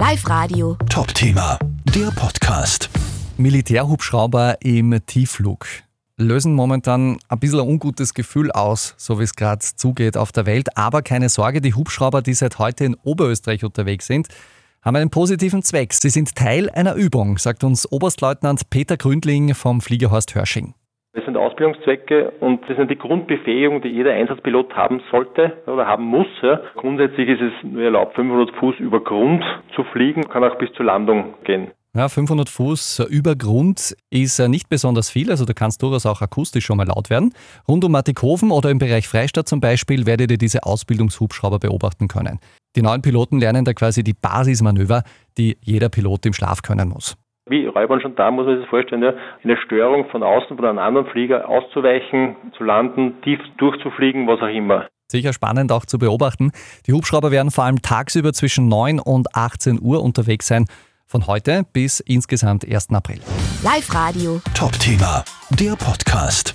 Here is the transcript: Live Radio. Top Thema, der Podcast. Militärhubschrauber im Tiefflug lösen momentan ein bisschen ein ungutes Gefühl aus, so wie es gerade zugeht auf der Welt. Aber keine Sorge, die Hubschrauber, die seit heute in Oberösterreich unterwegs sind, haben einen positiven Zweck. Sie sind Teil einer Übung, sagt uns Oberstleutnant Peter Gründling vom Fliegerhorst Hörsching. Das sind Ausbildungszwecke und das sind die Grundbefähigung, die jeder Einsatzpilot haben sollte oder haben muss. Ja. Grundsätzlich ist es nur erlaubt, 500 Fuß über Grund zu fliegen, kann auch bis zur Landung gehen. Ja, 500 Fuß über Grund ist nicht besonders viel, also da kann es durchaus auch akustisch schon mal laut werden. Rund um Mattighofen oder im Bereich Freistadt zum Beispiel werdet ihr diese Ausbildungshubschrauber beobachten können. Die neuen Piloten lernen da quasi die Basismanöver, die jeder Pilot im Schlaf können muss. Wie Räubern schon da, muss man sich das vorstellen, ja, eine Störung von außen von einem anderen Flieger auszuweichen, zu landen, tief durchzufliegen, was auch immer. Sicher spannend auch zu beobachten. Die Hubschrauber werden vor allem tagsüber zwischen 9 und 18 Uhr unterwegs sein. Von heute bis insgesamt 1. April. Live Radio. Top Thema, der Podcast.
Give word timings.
Live 0.00 0.26
Radio. 0.30 0.78
Top 0.88 1.12
Thema, 1.12 1.58
der 1.94 2.10
Podcast. 2.12 2.88
Militärhubschrauber 3.36 4.56
im 4.62 4.98
Tiefflug 5.04 5.66
lösen 6.16 6.54
momentan 6.54 7.18
ein 7.28 7.38
bisschen 7.38 7.60
ein 7.60 7.68
ungutes 7.68 8.14
Gefühl 8.14 8.50
aus, 8.50 8.94
so 8.96 9.18
wie 9.20 9.24
es 9.24 9.34
gerade 9.34 9.60
zugeht 9.60 10.16
auf 10.16 10.32
der 10.32 10.46
Welt. 10.46 10.74
Aber 10.74 11.02
keine 11.02 11.28
Sorge, 11.28 11.60
die 11.60 11.74
Hubschrauber, 11.74 12.22
die 12.22 12.32
seit 12.32 12.58
heute 12.58 12.86
in 12.86 12.94
Oberösterreich 12.94 13.62
unterwegs 13.62 14.06
sind, 14.06 14.28
haben 14.80 14.96
einen 14.96 15.10
positiven 15.10 15.62
Zweck. 15.62 15.92
Sie 15.92 16.08
sind 16.08 16.34
Teil 16.34 16.70
einer 16.70 16.94
Übung, 16.94 17.36
sagt 17.36 17.62
uns 17.62 17.86
Oberstleutnant 17.92 18.70
Peter 18.70 18.96
Gründling 18.96 19.54
vom 19.54 19.82
Fliegerhorst 19.82 20.34
Hörsching. 20.34 20.72
Das 21.12 21.24
sind 21.24 21.36
Ausbildungszwecke 21.36 22.30
und 22.38 22.60
das 22.68 22.76
sind 22.76 22.88
die 22.88 22.96
Grundbefähigung, 22.96 23.82
die 23.82 23.88
jeder 23.88 24.12
Einsatzpilot 24.12 24.72
haben 24.74 25.02
sollte 25.10 25.54
oder 25.66 25.84
haben 25.84 26.04
muss. 26.04 26.28
Ja. 26.40 26.60
Grundsätzlich 26.76 27.28
ist 27.28 27.40
es 27.40 27.52
nur 27.68 27.82
erlaubt, 27.82 28.14
500 28.14 28.54
Fuß 28.54 28.76
über 28.78 29.00
Grund 29.00 29.42
zu 29.74 29.82
fliegen, 29.92 30.28
kann 30.28 30.44
auch 30.44 30.56
bis 30.58 30.72
zur 30.74 30.86
Landung 30.86 31.34
gehen. 31.42 31.72
Ja, 31.94 32.08
500 32.08 32.48
Fuß 32.48 33.08
über 33.10 33.34
Grund 33.34 33.96
ist 34.10 34.38
nicht 34.38 34.68
besonders 34.68 35.10
viel, 35.10 35.32
also 35.32 35.44
da 35.44 35.52
kann 35.52 35.70
es 35.70 35.78
durchaus 35.78 36.06
auch 36.06 36.22
akustisch 36.22 36.64
schon 36.64 36.76
mal 36.76 36.86
laut 36.86 37.10
werden. 37.10 37.34
Rund 37.66 37.84
um 37.84 37.90
Mattighofen 37.90 38.52
oder 38.52 38.70
im 38.70 38.78
Bereich 38.78 39.08
Freistadt 39.08 39.48
zum 39.48 39.60
Beispiel 39.60 40.06
werdet 40.06 40.30
ihr 40.30 40.38
diese 40.38 40.62
Ausbildungshubschrauber 40.62 41.58
beobachten 41.58 42.06
können. 42.06 42.38
Die 42.76 42.82
neuen 42.82 43.02
Piloten 43.02 43.40
lernen 43.40 43.64
da 43.64 43.72
quasi 43.72 44.04
die 44.04 44.14
Basismanöver, 44.14 45.02
die 45.36 45.58
jeder 45.60 45.88
Pilot 45.88 46.26
im 46.26 46.32
Schlaf 46.32 46.62
können 46.62 46.90
muss. 46.90 47.16
Wie 47.50 47.66
Räubern 47.66 48.00
schon 48.00 48.14
da, 48.14 48.30
muss 48.30 48.46
man 48.46 48.54
sich 48.54 48.62
das 48.62 48.70
vorstellen, 48.70 49.02
ja, 49.02 49.12
eine 49.42 49.56
Störung 49.56 50.08
von 50.10 50.22
außen 50.22 50.56
von 50.56 50.64
einem 50.64 50.78
anderen 50.78 51.08
Flieger 51.08 51.48
auszuweichen, 51.48 52.36
zu 52.56 52.62
landen, 52.62 53.20
tief 53.22 53.40
durchzufliegen, 53.58 54.28
was 54.28 54.40
auch 54.40 54.54
immer. 54.54 54.86
Sicher 55.08 55.32
spannend 55.32 55.72
auch 55.72 55.84
zu 55.84 55.98
beobachten. 55.98 56.52
Die 56.86 56.92
Hubschrauber 56.92 57.32
werden 57.32 57.50
vor 57.50 57.64
allem 57.64 57.82
tagsüber 57.82 58.32
zwischen 58.32 58.68
9 58.68 59.00
und 59.00 59.34
18 59.34 59.80
Uhr 59.82 60.00
unterwegs 60.00 60.46
sein. 60.46 60.66
Von 61.06 61.26
heute 61.26 61.64
bis 61.72 61.98
insgesamt 61.98 62.64
1. 62.64 62.90
April. 62.90 63.18
Live 63.64 63.92
Radio. 63.92 64.40
Top 64.54 64.72
Thema, 64.78 65.24
der 65.58 65.72
Podcast. 65.72 66.54